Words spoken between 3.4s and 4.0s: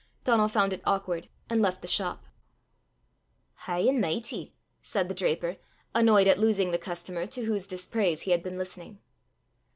"High